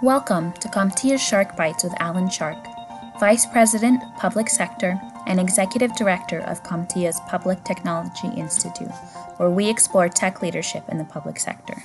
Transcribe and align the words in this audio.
Welcome 0.00 0.52
to 0.52 0.68
CompTIA's 0.68 1.20
Shark 1.20 1.56
Bites 1.56 1.82
with 1.82 1.92
Alan 2.00 2.30
Shark, 2.30 2.64
Vice 3.18 3.46
President, 3.46 4.00
Public 4.16 4.48
Sector, 4.48 4.96
and 5.26 5.40
Executive 5.40 5.92
Director 5.96 6.38
of 6.38 6.62
CompTIA's 6.62 7.18
Public 7.26 7.64
Technology 7.64 8.28
Institute, 8.36 8.92
where 9.38 9.50
we 9.50 9.68
explore 9.68 10.08
tech 10.08 10.40
leadership 10.40 10.84
in 10.88 10.98
the 10.98 11.04
public 11.04 11.40
sector. 11.40 11.82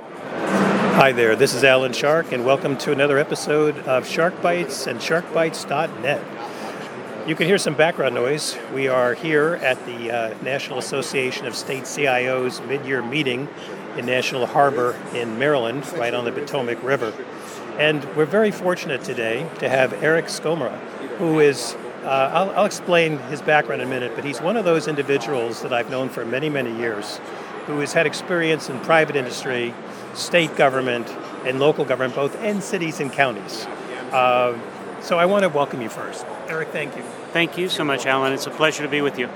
Hi 0.00 1.12
there, 1.12 1.36
this 1.36 1.52
is 1.52 1.64
Alan 1.64 1.92
Shark, 1.92 2.32
and 2.32 2.46
welcome 2.46 2.78
to 2.78 2.92
another 2.92 3.18
episode 3.18 3.76
of 3.80 4.08
Shark 4.08 4.40
Bites 4.40 4.86
and 4.86 4.98
SharkBites.net. 4.98 7.28
You 7.28 7.34
can 7.34 7.46
hear 7.46 7.58
some 7.58 7.74
background 7.74 8.14
noise. 8.14 8.56
We 8.72 8.88
are 8.88 9.12
here 9.12 9.56
at 9.56 9.84
the 9.84 10.10
uh, 10.10 10.42
National 10.42 10.78
Association 10.78 11.46
of 11.46 11.54
State 11.54 11.82
CIOs 11.82 12.66
mid 12.66 12.86
year 12.86 13.02
meeting 13.02 13.50
in 13.96 14.06
National 14.06 14.46
Harbor 14.46 14.96
in 15.14 15.38
Maryland, 15.38 15.86
right 15.94 16.12
on 16.12 16.24
the 16.24 16.32
Potomac 16.32 16.82
River. 16.82 17.12
And 17.78 18.04
we're 18.16 18.26
very 18.26 18.50
fortunate 18.50 19.02
today 19.04 19.48
to 19.58 19.68
have 19.68 19.92
Eric 20.02 20.26
Skomra, 20.26 20.76
who 21.18 21.40
is, 21.40 21.74
uh, 22.04 22.30
I'll, 22.32 22.50
I'll 22.50 22.64
explain 22.64 23.18
his 23.18 23.42
background 23.42 23.82
in 23.82 23.88
a 23.88 23.90
minute, 23.90 24.12
but 24.14 24.24
he's 24.24 24.40
one 24.40 24.56
of 24.56 24.64
those 24.64 24.88
individuals 24.88 25.62
that 25.62 25.72
I've 25.72 25.90
known 25.90 26.08
for 26.08 26.24
many, 26.24 26.48
many 26.48 26.74
years 26.76 27.20
who 27.66 27.80
has 27.80 27.92
had 27.92 28.06
experience 28.06 28.70
in 28.70 28.78
private 28.80 29.16
industry, 29.16 29.74
state 30.14 30.54
government, 30.56 31.08
and 31.44 31.58
local 31.58 31.84
government, 31.84 32.14
both 32.14 32.40
in 32.42 32.60
cities 32.60 33.00
and 33.00 33.12
counties. 33.12 33.66
Uh, 34.12 34.58
so 35.00 35.18
I 35.18 35.26
want 35.26 35.42
to 35.42 35.48
welcome 35.48 35.82
you 35.82 35.88
first. 35.88 36.24
Eric, 36.48 36.68
thank 36.68 36.96
you. 36.96 37.02
Thank 37.32 37.58
you 37.58 37.68
so 37.68 37.84
much, 37.84 38.06
Alan. 38.06 38.32
It's 38.32 38.46
a 38.46 38.50
pleasure 38.50 38.82
to 38.82 38.88
be 38.88 39.00
with 39.02 39.18
you. 39.18 39.28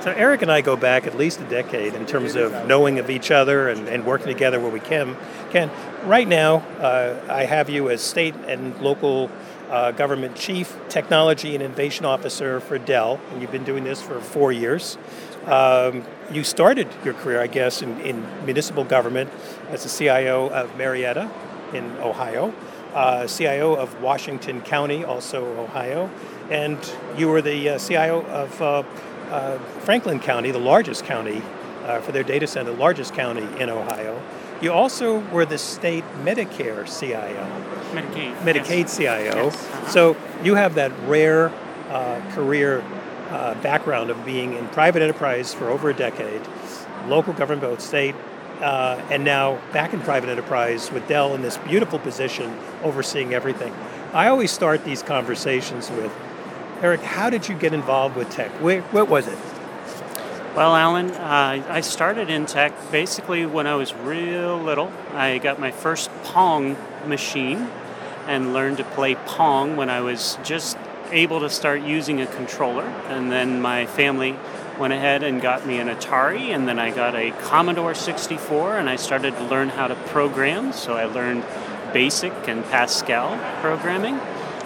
So 0.00 0.12
Eric 0.12 0.40
and 0.40 0.50
I 0.50 0.62
go 0.62 0.76
back 0.76 1.06
at 1.06 1.18
least 1.18 1.42
a 1.42 1.44
decade 1.44 1.92
in 1.92 2.06
terms 2.06 2.34
of 2.34 2.66
knowing 2.66 2.98
of 2.98 3.10
each 3.10 3.30
other 3.30 3.68
and, 3.68 3.86
and 3.86 4.06
working 4.06 4.28
together 4.28 4.58
where 4.58 4.70
we 4.70 4.80
can. 4.80 5.14
Can 5.50 5.70
right 6.04 6.26
now, 6.26 6.60
uh, 6.78 7.20
I 7.28 7.44
have 7.44 7.68
you 7.68 7.90
as 7.90 8.00
state 8.00 8.34
and 8.46 8.80
local 8.80 9.30
uh, 9.68 9.92
government 9.92 10.36
chief 10.36 10.74
technology 10.88 11.54
and 11.54 11.62
innovation 11.62 12.06
officer 12.06 12.60
for 12.60 12.78
Dell, 12.78 13.20
and 13.30 13.42
you've 13.42 13.52
been 13.52 13.64
doing 13.64 13.84
this 13.84 14.00
for 14.00 14.20
four 14.20 14.52
years. 14.52 14.96
Um, 15.44 16.04
you 16.32 16.44
started 16.44 16.88
your 17.04 17.12
career, 17.12 17.42
I 17.42 17.46
guess, 17.46 17.82
in, 17.82 18.00
in, 18.00 18.26
municipal 18.46 18.84
government 18.84 19.30
as 19.68 19.82
the 19.82 19.90
CIO 19.90 20.48
of 20.48 20.74
Marietta 20.78 21.30
in 21.74 21.84
Ohio, 21.98 22.54
uh, 22.94 23.26
CIO 23.26 23.74
of 23.74 24.00
Washington 24.00 24.62
County, 24.62 25.04
also 25.04 25.44
Ohio, 25.58 26.08
and 26.48 26.78
you 27.18 27.28
were 27.28 27.42
the 27.42 27.70
uh, 27.70 27.78
CIO 27.78 28.24
of 28.24 28.86
uh, 29.30 29.58
Franklin 29.80 30.20
County, 30.20 30.50
the 30.50 30.58
largest 30.58 31.04
county 31.04 31.42
uh, 31.84 32.00
for 32.00 32.12
their 32.12 32.22
data 32.22 32.46
center, 32.46 32.72
the 32.72 32.76
largest 32.76 33.14
county 33.14 33.46
in 33.60 33.70
Ohio. 33.70 34.20
You 34.60 34.72
also 34.72 35.20
were 35.30 35.46
the 35.46 35.58
state 35.58 36.04
Medicare 36.22 36.86
CIO. 36.86 37.46
Medicaid. 37.92 38.36
Medicaid 38.38 38.80
yes. 38.82 38.96
CIO. 38.96 39.44
Yes. 39.44 39.54
Uh-huh. 39.54 39.88
So 39.88 40.16
you 40.44 40.54
have 40.54 40.74
that 40.74 40.92
rare 41.06 41.50
uh, 41.88 42.20
career 42.32 42.84
uh, 43.30 43.54
background 43.62 44.10
of 44.10 44.24
being 44.24 44.54
in 44.54 44.66
private 44.68 45.02
enterprise 45.02 45.54
for 45.54 45.70
over 45.70 45.90
a 45.90 45.94
decade, 45.94 46.42
local 47.06 47.32
government, 47.32 47.62
both 47.62 47.80
state, 47.80 48.14
uh, 48.60 49.00
and 49.10 49.24
now 49.24 49.58
back 49.72 49.94
in 49.94 50.00
private 50.00 50.28
enterprise 50.28 50.92
with 50.92 51.06
Dell 51.08 51.34
in 51.34 51.42
this 51.42 51.56
beautiful 51.58 51.98
position 51.98 52.54
overseeing 52.82 53.32
everything. 53.32 53.72
I 54.12 54.28
always 54.28 54.50
start 54.50 54.84
these 54.84 55.02
conversations 55.02 55.90
with 55.90 56.12
Eric, 56.82 57.02
how 57.02 57.28
did 57.28 57.46
you 57.46 57.54
get 57.54 57.74
involved 57.74 58.16
with 58.16 58.30
tech? 58.30 58.50
Where, 58.52 58.80
what 58.80 59.06
was 59.06 59.28
it? 59.28 59.38
Well, 60.56 60.74
Alan, 60.74 61.10
uh, 61.10 61.62
I 61.68 61.82
started 61.82 62.30
in 62.30 62.46
tech 62.46 62.72
basically 62.90 63.44
when 63.44 63.66
I 63.66 63.74
was 63.74 63.92
real 63.92 64.56
little. 64.56 64.90
I 65.12 65.36
got 65.36 65.60
my 65.60 65.72
first 65.72 66.10
Pong 66.24 66.78
machine 67.06 67.68
and 68.26 68.54
learned 68.54 68.78
to 68.78 68.84
play 68.84 69.14
Pong 69.14 69.76
when 69.76 69.90
I 69.90 70.00
was 70.00 70.38
just 70.42 70.78
able 71.10 71.40
to 71.40 71.50
start 71.50 71.82
using 71.82 72.22
a 72.22 72.26
controller. 72.26 72.84
And 73.08 73.30
then 73.30 73.60
my 73.60 73.84
family 73.84 74.38
went 74.78 74.94
ahead 74.94 75.22
and 75.22 75.42
got 75.42 75.66
me 75.66 75.78
an 75.80 75.88
Atari, 75.88 76.54
and 76.54 76.66
then 76.66 76.78
I 76.78 76.92
got 76.92 77.14
a 77.14 77.30
Commodore 77.42 77.94
64, 77.94 78.78
and 78.78 78.88
I 78.88 78.96
started 78.96 79.36
to 79.36 79.44
learn 79.44 79.68
how 79.68 79.86
to 79.86 79.94
program. 79.94 80.72
So 80.72 80.94
I 80.94 81.04
learned 81.04 81.42
BASIC 81.92 82.48
and 82.48 82.64
Pascal 82.64 83.36
programming. 83.60 84.18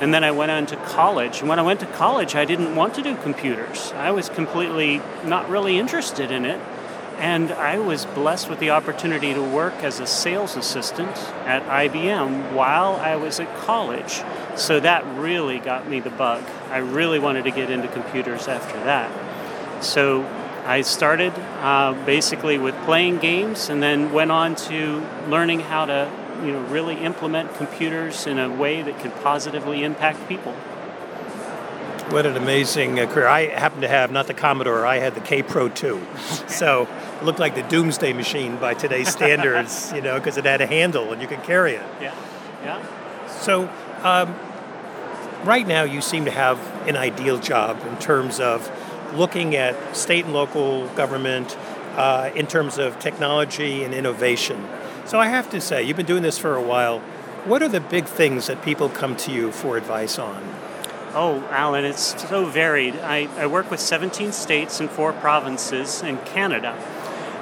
And 0.04 0.12
then 0.12 0.22
I 0.22 0.32
went 0.32 0.50
on 0.50 0.66
to 0.66 0.76
college. 0.76 1.41
And 1.41 1.48
when 1.48 1.59
I 1.59 1.62
went 1.62 1.81
to 1.81 1.87
college, 1.87 2.34
I 2.34 2.44
didn't 2.44 2.76
want 2.76 2.92
to 2.97 3.03
do 3.03 3.16
computers. 3.16 3.91
I 3.92 4.10
was 4.10 4.28
completely 4.28 5.00
not 5.25 5.48
really 5.48 5.78
interested 5.78 6.31
in 6.31 6.44
it. 6.44 6.60
And 7.16 7.50
I 7.53 7.78
was 7.78 8.04
blessed 8.04 8.50
with 8.50 8.59
the 8.59 8.69
opportunity 8.69 9.32
to 9.32 9.41
work 9.41 9.72
as 9.76 10.00
a 10.00 10.06
sales 10.06 10.56
assistant 10.56 11.16
at 11.47 11.62
IBM 11.62 12.53
while 12.53 12.97
I 12.97 13.16
was 13.16 13.41
at 13.41 13.56
college. 13.56 14.20
So 14.56 14.78
that 14.78 15.06
really 15.19 15.59
got 15.59 15.88
me 15.88 16.00
the 16.00 16.10
bug. 16.10 16.44
I 16.69 16.78
really 16.81 17.19
wanted 17.19 17.44
to 17.44 17.50
get 17.50 17.70
into 17.70 17.88
computers 17.88 18.47
after 18.47 18.76
that. 18.84 19.82
So 19.82 20.22
I 20.66 20.82
started 20.82 21.32
uh, 21.62 21.94
basically 22.04 22.59
with 22.59 22.75
playing 22.84 23.20
games 23.20 23.70
and 23.70 23.82
then 23.82 24.12
went 24.12 24.31
on 24.31 24.54
to 24.69 25.03
learning 25.28 25.60
how 25.60 25.87
to 25.87 26.12
you 26.44 26.53
know, 26.53 26.60
really 26.66 26.97
implement 26.97 27.55
computers 27.55 28.27
in 28.27 28.38
a 28.38 28.49
way 28.49 28.82
that 28.82 28.99
can 29.00 29.10
positively 29.10 29.82
impact 29.82 30.28
people. 30.28 30.53
What 32.10 32.27
an 32.27 32.37
amazing 32.37 33.00
uh, 33.00 33.06
career. 33.06 33.27
I 33.27 33.47
happen 33.47 33.81
to 33.81 33.88
have 33.88 34.12
not 34.12 34.27
the 34.27 34.34
Commodore, 34.34 34.87
I 34.87 34.99
had 34.99 35.15
the 35.15 35.21
Kaypro 35.21 35.75
2. 35.75 36.06
so 36.49 36.87
it 37.21 37.25
looked 37.25 37.38
like 37.38 37.55
the 37.55 37.62
doomsday 37.62 38.12
machine 38.12 38.56
by 38.56 38.75
today's 38.75 39.09
standards, 39.09 39.91
you 39.94 40.03
know, 40.03 40.19
because 40.19 40.37
it 40.37 40.44
had 40.44 40.60
a 40.60 40.66
handle 40.66 41.12
and 41.12 41.22
you 41.22 41.28
could 41.28 41.43
carry 41.43 41.75
it. 41.75 41.87
Yeah, 42.00 42.15
yeah. 42.62 43.28
So 43.41 43.71
um, 44.03 44.34
right 45.44 45.66
now 45.66 45.84
you 45.84 46.00
seem 46.00 46.26
to 46.26 46.31
have 46.31 46.59
an 46.87 46.97
ideal 46.97 47.38
job 47.38 47.82
in 47.87 47.97
terms 47.99 48.38
of 48.38 48.71
looking 49.15 49.56
at 49.56 49.97
state 49.97 50.25
and 50.25 50.34
local 50.34 50.88
government 50.88 51.56
uh, 51.97 52.31
in 52.34 52.47
terms 52.47 52.78
of 52.78 52.99
technology 52.99 53.84
and 53.84 53.94
innovation. 53.94 54.69
So 55.06 55.20
I 55.20 55.26
have 55.26 55.50
to 55.50 55.60
say, 55.60 55.82
you've 55.82 55.98
been 55.98 56.06
doing 56.06 56.22
this 56.22 56.38
for 56.38 56.56
a 56.56 56.62
while. 56.62 57.00
What 57.44 57.62
are 57.62 57.69
the 57.69 57.81
big 57.81 58.06
things 58.06 58.47
that 58.47 58.62
people 58.62 58.88
come 58.88 59.16
to 59.19 59.31
you 59.31 59.53
for 59.53 59.76
advice 59.76 60.19
on? 60.19 60.42
Oh, 61.12 61.47
Alan, 61.50 61.84
it's 61.84 62.20
so 62.26 62.47
varied. 62.47 62.97
I, 62.97 63.28
I 63.37 63.47
work 63.47 63.70
with 63.70 63.81
17 63.81 64.32
states 64.32 64.81
and 64.81 64.88
four 64.88 65.12
provinces 65.12 66.03
in 66.03 66.16
Canada, 66.19 66.72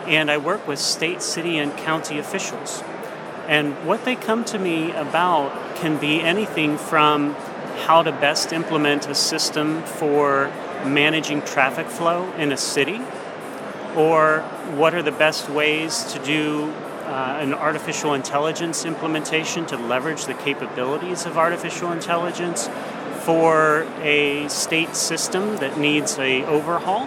and 0.08 0.28
I 0.28 0.38
work 0.38 0.66
with 0.66 0.80
state, 0.80 1.22
city, 1.22 1.56
and 1.56 1.74
county 1.76 2.18
officials. 2.18 2.82
And 3.46 3.86
what 3.86 4.04
they 4.04 4.16
come 4.16 4.44
to 4.46 4.58
me 4.58 4.90
about 4.90 5.76
can 5.76 5.98
be 5.98 6.20
anything 6.20 6.76
from 6.76 7.34
how 7.86 8.02
to 8.02 8.10
best 8.10 8.52
implement 8.52 9.08
a 9.08 9.14
system 9.14 9.84
for 9.84 10.52
managing 10.84 11.42
traffic 11.42 11.86
flow 11.86 12.32
in 12.32 12.50
a 12.50 12.56
city, 12.56 13.00
or 13.96 14.40
what 14.74 14.94
are 14.94 15.02
the 15.02 15.12
best 15.12 15.48
ways 15.48 16.02
to 16.12 16.18
do 16.24 16.74
uh, 17.12 17.36
an 17.40 17.52
artificial 17.52 18.14
intelligence 18.14 18.86
implementation 18.86 19.66
to 19.66 19.76
leverage 19.76 20.24
the 20.24 20.32
capabilities 20.32 21.26
of 21.26 21.36
artificial 21.36 21.92
intelligence 21.92 22.70
for 23.20 23.86
a 24.00 24.48
state 24.48 24.96
system 24.96 25.56
that 25.58 25.76
needs 25.78 26.18
a 26.18 26.42
overhaul 26.46 27.06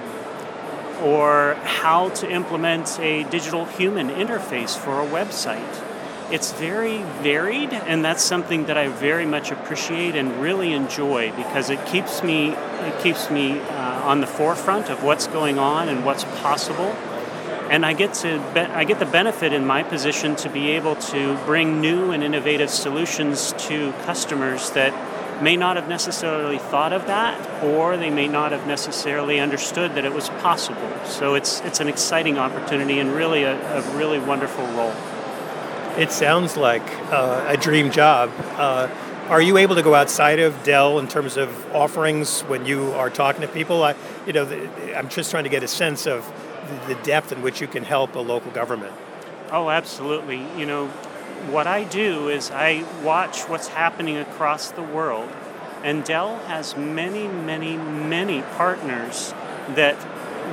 or 1.02 1.56
how 1.64 2.10
to 2.10 2.30
implement 2.30 3.00
a 3.00 3.24
digital 3.26 3.66
human 3.66 4.10
interface 4.10 4.78
for 4.78 5.02
a 5.02 5.08
website. 5.08 5.84
It's 6.32 6.52
very 6.54 7.00
varied 7.24 7.74
and 7.74 8.06
that's 8.06 8.24
something 8.24 8.66
that 8.66 8.78
i 8.78 8.88
very 8.88 9.26
much 9.26 9.52
appreciate 9.52 10.16
and 10.16 10.42
really 10.42 10.74
enjoy 10.74 11.32
because 11.36 11.70
it 11.70 11.84
keeps 11.88 12.24
me 12.24 12.50
it 12.50 13.00
keeps 13.02 13.30
me 13.30 13.60
uh, 13.60 14.10
on 14.10 14.22
the 14.22 14.28
forefront 14.28 14.90
of 14.90 15.04
what's 15.04 15.28
going 15.28 15.58
on 15.58 15.90
and 15.90 16.06
what's 16.06 16.24
possible 16.42 16.96
and 17.70 17.86
I 17.86 17.94
get 17.94 18.14
to 18.16 18.40
be- 18.54 18.60
I 18.60 18.84
get 18.84 19.00
the 19.00 19.06
benefit 19.06 19.54
in 19.54 19.66
my 19.66 19.84
position 19.84 20.36
to 20.38 20.50
be 20.50 20.72
able 20.72 20.96
to 20.96 21.36
bring 21.46 21.82
new 21.82 22.12
and 22.12 22.24
innovative 22.24 22.70
solutions 22.70 23.54
to 23.68 23.92
customers 24.06 24.70
that 24.72 24.94
may 25.42 25.58
not 25.58 25.76
have 25.76 25.90
necessarily 25.90 26.58
thought 26.58 26.94
of 26.94 27.08
that, 27.08 27.64
or 27.64 27.98
they 27.98 28.10
may 28.10 28.28
not 28.28 28.52
have 28.52 28.66
necessarily 28.68 29.40
understood 29.40 29.96
that 29.96 30.06
it 30.06 30.14
was 30.14 30.30
possible. 30.30 30.92
So 31.06 31.36
it's 31.36 31.62
it's 31.62 31.80
an 31.80 31.88
exciting 31.88 32.38
opportunity 32.38 33.00
and 33.00 33.12
really 33.12 33.44
a, 33.44 33.56
a 33.78 33.98
really 33.98 34.20
wonderful 34.20 34.66
role. 34.68 34.94
It 35.98 36.12
sounds 36.12 36.58
like 36.58 36.84
uh, 37.12 37.46
a 37.48 37.58
dream 37.58 37.90
job. 37.90 38.30
Uh, 38.58 38.90
are 39.30 39.42
you 39.42 39.58
able 39.58 39.74
to 39.76 39.82
go 39.82 39.96
outside 39.96 40.40
of 40.40 40.64
Dell 40.64 41.00
in 41.00 41.08
terms 41.08 41.36
of 41.36 41.50
offerings 41.76 42.42
when 42.42 42.66
you 42.66 42.92
are 42.92 43.10
talking 43.10 43.42
to 43.42 43.48
people? 43.48 43.82
I, 43.82 43.96
you 44.28 44.34
know, 44.34 44.46
I'm 44.96 45.10
just 45.10 45.32
trying 45.32 45.46
to 45.46 45.50
get 45.50 45.64
a 45.64 45.68
sense 45.68 46.06
of 46.06 46.24
the 46.88 46.96
depth 47.04 47.32
in 47.32 47.42
which 47.42 47.62
you 47.62 47.68
can 47.68 47.84
help 47.84 48.16
a 48.16 48.20
local 48.20 48.52
government. 48.52 48.94
Oh, 49.52 49.70
absolutely. 49.70 50.46
You 50.58 50.66
know, 50.66 50.88
what 51.52 51.68
I 51.68 51.84
do 51.84 52.30
is 52.30 52.50
I 52.52 52.84
watch 53.04 53.44
what's 53.44 53.68
happening 53.68 54.18
across 54.18 54.72
the 54.72 54.82
world, 54.82 55.30
and 55.84 56.04
Dell 56.04 56.40
has 56.48 56.76
many, 56.76 57.28
many, 57.28 57.78
many 57.78 58.42
partners 58.42 59.34
that 59.76 59.96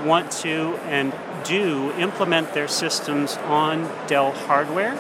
want 0.05 0.31
to 0.31 0.79
and 0.85 1.14
do 1.44 1.93
implement 1.93 2.53
their 2.55 2.69
systems 2.69 3.37
on 3.37 3.91
Dell 4.06 4.32
hardware. 4.32 4.99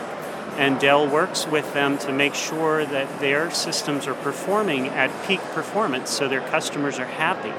and 0.56 0.78
Dell 0.78 1.08
works 1.08 1.46
with 1.46 1.72
them 1.72 1.96
to 1.98 2.12
make 2.12 2.34
sure 2.34 2.84
that 2.84 3.20
their 3.20 3.50
systems 3.50 4.06
are 4.06 4.14
performing 4.14 4.88
at 4.88 5.10
peak 5.26 5.40
performance 5.54 6.10
so 6.10 6.28
their 6.28 6.42
customers 6.48 6.98
are 6.98 7.06
happy. 7.06 7.52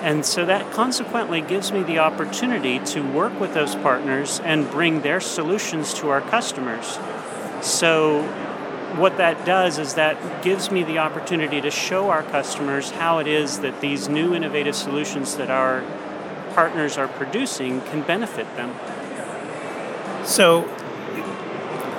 And 0.00 0.24
so 0.24 0.46
that 0.46 0.72
consequently 0.72 1.40
gives 1.40 1.72
me 1.72 1.82
the 1.82 1.98
opportunity 1.98 2.78
to 2.80 3.00
work 3.00 3.38
with 3.40 3.54
those 3.54 3.74
partners 3.74 4.40
and 4.40 4.70
bring 4.70 5.02
their 5.02 5.20
solutions 5.20 5.92
to 5.94 6.10
our 6.10 6.20
customers. 6.20 6.98
So, 7.62 8.22
what 8.96 9.18
that 9.18 9.44
does 9.44 9.78
is 9.78 9.94
that 9.94 10.42
gives 10.42 10.70
me 10.70 10.82
the 10.82 10.98
opportunity 10.98 11.60
to 11.60 11.70
show 11.70 12.10
our 12.10 12.22
customers 12.22 12.90
how 12.90 13.18
it 13.18 13.26
is 13.26 13.58
that 13.60 13.80
these 13.80 14.08
new 14.08 14.34
innovative 14.34 14.74
solutions 14.74 15.36
that 15.36 15.50
our 15.50 15.84
partners 16.54 16.96
are 16.96 17.08
producing 17.08 17.80
can 17.82 18.02
benefit 18.02 18.46
them. 18.56 18.74
So, 20.24 20.64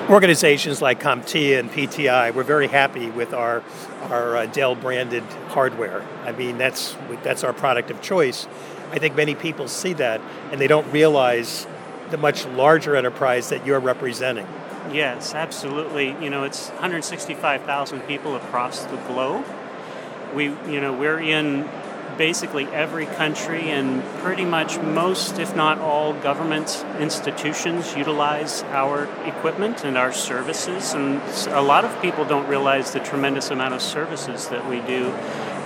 organizations 0.09 0.81
like 0.81 0.99
CompTIA 0.99 1.59
and 1.59 1.69
PTI, 1.69 2.33
we're 2.33 2.43
very 2.43 2.67
happy 2.67 3.09
with 3.09 3.33
our 3.33 3.63
our 4.09 4.37
uh, 4.37 4.45
Dell 4.47 4.75
branded 4.75 5.23
hardware. 5.49 6.03
I 6.23 6.31
mean, 6.31 6.57
that's 6.57 6.95
that's 7.23 7.43
our 7.43 7.53
product 7.53 7.91
of 7.91 8.01
choice. 8.01 8.47
I 8.91 8.97
think 8.97 9.15
many 9.15 9.35
people 9.35 9.67
see 9.67 9.93
that 9.93 10.19
and 10.51 10.59
they 10.59 10.67
don't 10.67 10.91
realize 10.91 11.67
the 12.09 12.17
much 12.17 12.45
larger 12.47 12.95
enterprise 12.95 13.49
that 13.49 13.65
you're 13.65 13.79
representing. 13.79 14.47
Yes, 14.91 15.35
absolutely. 15.35 16.15
You 16.23 16.31
know, 16.31 16.43
it's 16.43 16.69
165,000 16.69 18.01
people 18.01 18.35
across 18.35 18.85
the 18.85 18.97
globe. 18.97 19.45
We, 20.33 20.45
you 20.45 20.81
know, 20.81 20.93
we're 20.93 21.19
in 21.19 21.69
basically 22.19 22.65
every 22.65 23.05
country 23.05 23.71
and 23.71 24.03
pretty 24.19 24.43
much 24.43 24.77
most, 24.79 25.39
if 25.39 25.55
not 25.55 25.79
all, 25.79 26.11
government 26.13 26.85
institutions 26.99 27.95
utilize 27.95 28.61
our 28.63 29.05
equipment 29.25 29.85
and 29.85 29.97
our 29.97 30.11
services. 30.11 30.93
And 30.93 31.21
a 31.47 31.61
lot 31.61 31.85
of 31.85 32.01
people 32.01 32.25
don't 32.25 32.45
realize 32.49 32.91
the 32.91 32.99
tremendous 32.99 33.51
amount 33.51 33.73
of 33.73 33.81
services 33.81 34.49
that 34.49 34.69
we 34.69 34.81
do 34.81 35.11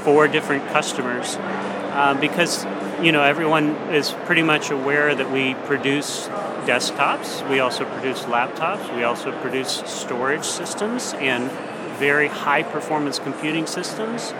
for 0.04 0.28
different 0.28 0.64
customers 0.68 1.38
uh, 1.40 2.16
because 2.22 2.66
you 3.02 3.12
know 3.12 3.24
everyone 3.24 3.70
is 3.92 4.12
pretty 4.26 4.44
much 4.44 4.70
aware 4.70 5.16
that 5.16 5.32
we 5.32 5.56
produce 5.66 6.28
desktops 6.66 7.48
we 7.50 7.60
also 7.60 7.86
produce 7.86 8.24
laptops 8.24 8.94
we 8.96 9.04
also 9.04 9.32
produce 9.40 9.82
storage 9.86 10.44
systems 10.44 11.14
and 11.20 11.50
very 11.98 12.28
high 12.28 12.64
performance 12.64 13.18
computing 13.18 13.66
systems 13.66 14.34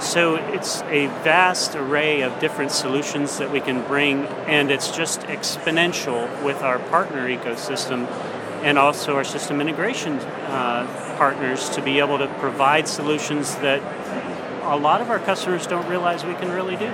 so 0.00 0.36
it's 0.36 0.82
a 0.82 1.06
vast 1.24 1.74
array 1.74 2.22
of 2.22 2.38
different 2.38 2.70
solutions 2.70 3.38
that 3.38 3.50
we 3.50 3.60
can 3.60 3.82
bring, 3.86 4.26
and 4.46 4.70
it's 4.70 4.94
just 4.94 5.20
exponential 5.22 6.28
with 6.44 6.62
our 6.62 6.78
partner 6.78 7.28
ecosystem 7.28 8.06
and 8.62 8.78
also 8.78 9.14
our 9.14 9.24
system 9.24 9.60
integration 9.60 10.14
uh, 10.14 10.86
partners 11.18 11.68
to 11.70 11.82
be 11.82 11.98
able 11.98 12.18
to 12.18 12.26
provide 12.38 12.88
solutions 12.88 13.54
that 13.56 13.80
a 14.64 14.76
lot 14.76 15.00
of 15.00 15.10
our 15.10 15.18
customers 15.18 15.66
don't 15.66 15.88
realize 15.88 16.24
we 16.24 16.34
can 16.34 16.50
really 16.50 16.76
do. 16.76 16.92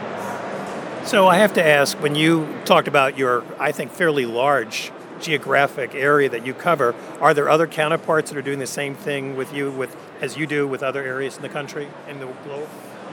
So 1.05 1.27
I 1.27 1.39
have 1.39 1.55
to 1.55 1.67
ask, 1.67 2.01
when 2.01 2.15
you 2.15 2.47
talked 2.65 2.87
about 2.87 3.19
your, 3.19 3.43
I 3.59 3.73
think, 3.73 3.91
fairly 3.91 4.27
large 4.27 4.93
geographic 5.23 5.95
area 5.95 6.29
that 6.29 6.45
you 6.45 6.55
cover, 6.55 6.95
are 7.21 7.33
there 7.33 7.49
other 7.49 7.67
counterparts 7.67 8.31
that 8.31 8.37
are 8.37 8.43
doing 8.43 8.59
the 8.59 8.67
same 8.67 8.95
thing 8.95 9.37
with 9.37 9.55
you 9.55 9.71
with 9.71 9.97
as 10.21 10.37
you 10.37 10.47
do 10.47 10.67
with 10.67 10.83
other 10.83 11.03
areas 11.03 11.37
in 11.37 11.43
the 11.43 11.49
country, 11.49 11.89
and 12.09 12.21
the 12.21 12.27
globe? 12.45 12.69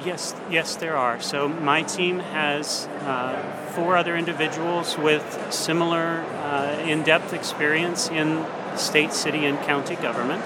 Yes, 0.05 0.33
yes, 0.49 0.75
there 0.75 0.95
are. 0.95 1.19
So 1.21 1.49
my 1.49 1.83
team 1.83 2.19
has 2.19 2.87
uh, 3.01 3.41
four 3.75 3.97
other 3.97 4.15
individuals 4.15 4.97
with 4.97 5.47
similar 5.51 6.21
uh, 6.43 6.83
in-depth 6.85 7.33
experience 7.33 8.09
in 8.09 8.45
state, 8.77 9.11
city, 9.11 9.45
and 9.45 9.59
county 9.59 9.95
government, 9.95 10.41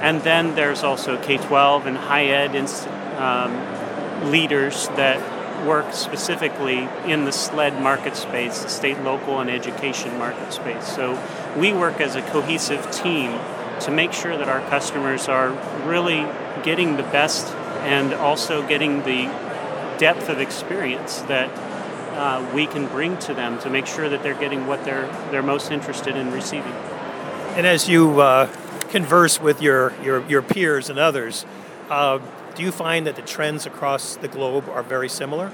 and 0.00 0.22
then 0.22 0.54
there's 0.54 0.84
also 0.84 1.20
K-12 1.20 1.86
and 1.86 1.96
high 1.96 2.26
ed 2.26 2.54
inst- 2.54 2.86
um, 3.18 4.30
leaders 4.30 4.88
that 4.90 5.35
work 5.66 5.92
specifically 5.92 6.88
in 7.06 7.24
the 7.24 7.32
SLED 7.32 7.80
market 7.82 8.16
space, 8.16 8.62
the 8.62 8.68
state, 8.68 8.98
local, 9.00 9.40
and 9.40 9.50
education 9.50 10.16
market 10.18 10.52
space. 10.52 10.86
So 10.86 11.20
we 11.56 11.72
work 11.72 12.00
as 12.00 12.14
a 12.16 12.22
cohesive 12.22 12.90
team 12.90 13.38
to 13.80 13.90
make 13.90 14.12
sure 14.12 14.36
that 14.36 14.48
our 14.48 14.60
customers 14.70 15.28
are 15.28 15.50
really 15.86 16.26
getting 16.62 16.96
the 16.96 17.02
best 17.02 17.52
and 17.82 18.14
also 18.14 18.66
getting 18.66 19.02
the 19.02 19.24
depth 19.98 20.28
of 20.28 20.40
experience 20.40 21.20
that 21.22 21.50
uh, 22.16 22.50
we 22.54 22.66
can 22.66 22.86
bring 22.86 23.18
to 23.18 23.34
them 23.34 23.58
to 23.58 23.68
make 23.68 23.86
sure 23.86 24.08
that 24.08 24.22
they're 24.22 24.34
getting 24.34 24.66
what 24.66 24.82
they're 24.84 25.06
they're 25.30 25.42
most 25.42 25.70
interested 25.70 26.16
in 26.16 26.32
receiving. 26.32 26.72
And 27.56 27.66
as 27.66 27.88
you 27.88 28.20
uh, 28.20 28.46
converse 28.90 29.40
with 29.40 29.62
your, 29.62 29.94
your, 30.02 30.26
your 30.28 30.42
peers 30.42 30.90
and 30.90 30.98
others, 30.98 31.46
uh, 31.88 32.18
do 32.56 32.62
you 32.62 32.72
find 32.72 33.06
that 33.06 33.16
the 33.16 33.22
trends 33.22 33.66
across 33.66 34.16
the 34.16 34.28
globe 34.28 34.68
are 34.70 34.82
very 34.82 35.10
similar? 35.10 35.52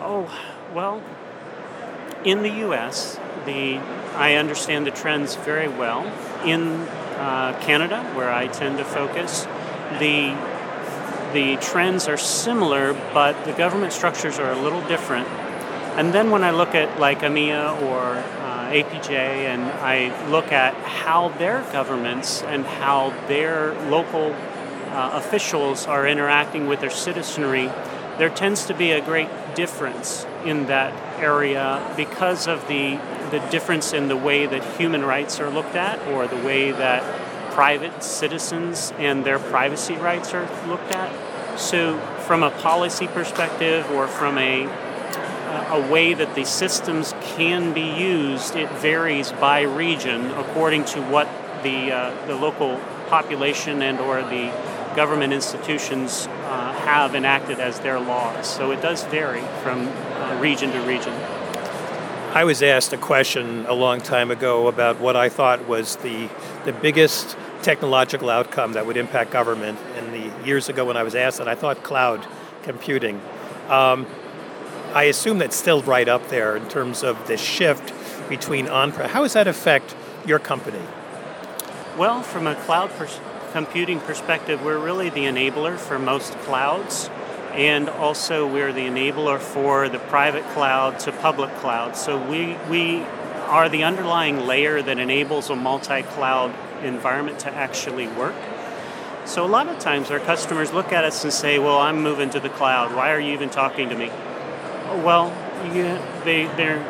Oh, 0.00 0.32
well, 0.72 1.02
in 2.24 2.42
the 2.42 2.50
U.S., 2.66 3.18
the 3.44 3.78
I 4.14 4.34
understand 4.34 4.86
the 4.86 4.90
trends 4.90 5.34
very 5.34 5.68
well. 5.68 6.06
In 6.44 6.62
uh, 7.18 7.58
Canada, 7.60 8.02
where 8.14 8.32
I 8.32 8.46
tend 8.46 8.78
to 8.78 8.84
focus, 8.84 9.44
the 9.98 10.36
the 11.32 11.56
trends 11.56 12.08
are 12.08 12.16
similar, 12.16 12.94
but 13.12 13.44
the 13.44 13.52
government 13.52 13.92
structures 13.92 14.38
are 14.38 14.50
a 14.50 14.60
little 14.60 14.80
different. 14.88 15.28
And 15.98 16.14
then 16.14 16.30
when 16.30 16.44
I 16.44 16.52
look 16.52 16.74
at 16.74 17.00
like 17.00 17.20
EMEA 17.20 17.82
or 17.82 18.00
uh, 18.00 18.70
APJ 18.70 19.10
and 19.10 19.62
I 19.62 20.30
look 20.30 20.52
at 20.52 20.74
how 20.74 21.30
their 21.30 21.62
governments 21.72 22.42
and 22.42 22.64
how 22.64 23.10
their 23.26 23.74
local 23.90 24.34
uh, 24.90 25.10
officials 25.14 25.86
are 25.86 26.06
interacting 26.06 26.66
with 26.66 26.80
their 26.80 26.90
citizenry, 26.90 27.70
there 28.18 28.28
tends 28.28 28.66
to 28.66 28.74
be 28.74 28.90
a 28.90 29.00
great 29.00 29.28
difference 29.54 30.26
in 30.44 30.66
that 30.66 30.92
area 31.20 31.94
because 31.96 32.46
of 32.48 32.66
the 32.68 32.98
the 33.30 33.38
difference 33.50 33.92
in 33.92 34.08
the 34.08 34.16
way 34.16 34.46
that 34.46 34.64
human 34.78 35.04
rights 35.04 35.38
are 35.38 35.50
looked 35.50 35.74
at 35.74 35.98
or 36.08 36.26
the 36.26 36.36
way 36.36 36.70
that 36.70 37.02
private 37.52 38.02
citizens 38.02 38.92
and 38.98 39.24
their 39.24 39.38
privacy 39.38 39.94
rights 39.96 40.32
are 40.32 40.48
looked 40.66 40.90
at. 40.92 41.58
So, 41.58 41.98
from 42.26 42.42
a 42.42 42.50
policy 42.50 43.06
perspective 43.06 43.90
or 43.90 44.06
from 44.06 44.38
a 44.38 44.66
a 45.70 45.90
way 45.90 46.14
that 46.14 46.34
the 46.34 46.44
systems 46.44 47.14
can 47.22 47.72
be 47.72 47.82
used, 47.82 48.54
it 48.54 48.70
varies 48.70 49.32
by 49.32 49.62
region 49.62 50.30
according 50.32 50.84
to 50.84 51.02
what 51.02 51.28
the 51.62 51.92
uh, 51.92 52.26
the 52.26 52.34
local 52.34 52.80
population 53.08 53.82
and 53.82 53.98
or 53.98 54.22
the 54.22 54.52
government 54.98 55.32
institutions 55.32 56.26
uh, 56.26 56.72
have 56.72 57.14
enacted 57.14 57.60
as 57.60 57.78
their 57.78 58.00
laws. 58.00 58.44
So 58.48 58.72
it 58.72 58.82
does 58.82 59.04
vary 59.04 59.44
from 59.62 59.86
uh, 59.86 60.40
region 60.40 60.72
to 60.72 60.80
region. 60.80 61.12
I 62.34 62.42
was 62.42 62.64
asked 62.64 62.92
a 62.92 62.96
question 62.96 63.64
a 63.66 63.74
long 63.74 64.00
time 64.00 64.32
ago 64.32 64.66
about 64.66 64.98
what 64.98 65.14
I 65.14 65.28
thought 65.28 65.68
was 65.68 65.94
the 65.96 66.28
the 66.64 66.72
biggest 66.72 67.36
technological 67.62 68.28
outcome 68.28 68.72
that 68.72 68.86
would 68.86 68.96
impact 68.96 69.30
government. 69.30 69.78
And 69.96 70.12
the 70.12 70.44
years 70.44 70.68
ago 70.68 70.84
when 70.84 70.96
I 70.96 71.04
was 71.04 71.14
asked 71.14 71.38
that, 71.38 71.46
I 71.46 71.54
thought 71.54 71.84
cloud 71.84 72.26
computing. 72.64 73.20
Um, 73.68 74.04
I 74.94 75.04
assume 75.04 75.38
that's 75.38 75.56
still 75.56 75.80
right 75.82 76.08
up 76.08 76.28
there 76.28 76.56
in 76.56 76.68
terms 76.68 77.04
of 77.04 77.14
the 77.28 77.36
shift 77.36 77.94
between 78.28 78.66
on-prem. 78.66 79.10
How 79.10 79.22
does 79.22 79.34
that 79.34 79.46
affect 79.46 79.94
your 80.26 80.40
company? 80.40 80.82
Well, 81.96 82.22
from 82.22 82.46
a 82.46 82.54
cloud 82.66 82.90
pers- 82.98 83.20
computing 83.52 84.00
perspective, 84.00 84.62
we're 84.62 84.78
really 84.78 85.10
the 85.10 85.24
enabler 85.24 85.78
for 85.78 85.98
most 85.98 86.32
clouds, 86.40 87.10
and 87.52 87.88
also 87.88 88.46
we're 88.46 88.72
the 88.72 88.86
enabler 88.86 89.38
for 89.38 89.88
the 89.88 89.98
private 89.98 90.44
cloud 90.50 90.98
to 91.00 91.12
public 91.12 91.54
cloud. 91.56 91.96
So 91.96 92.18
we 92.18 92.56
we 92.70 93.02
are 93.46 93.68
the 93.68 93.82
underlying 93.82 94.46
layer 94.46 94.82
that 94.82 94.98
enables 94.98 95.50
a 95.50 95.56
multi-cloud 95.56 96.54
environment 96.84 97.38
to 97.40 97.54
actually 97.54 98.06
work. 98.08 98.34
So 99.24 99.44
a 99.44 99.48
lot 99.48 99.68
of 99.68 99.78
times 99.78 100.10
our 100.10 100.20
customers 100.20 100.72
look 100.72 100.92
at 100.92 101.04
us 101.04 101.24
and 101.24 101.32
say, 101.32 101.58
"Well, 101.58 101.78
I'm 101.78 102.02
moving 102.02 102.30
to 102.30 102.40
the 102.40 102.50
cloud. 102.50 102.94
Why 102.94 103.12
are 103.12 103.20
you 103.20 103.32
even 103.32 103.50
talking 103.50 103.88
to 103.88 103.96
me?" 103.96 104.10
Well, 105.04 105.32
you, 105.74 105.98
they 106.24 106.46
they're 106.56 106.84